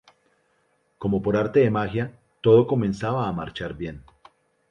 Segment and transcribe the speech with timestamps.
[0.97, 2.11] Como por arte de magia,
[2.41, 4.03] todo comenzaba a marchar bien.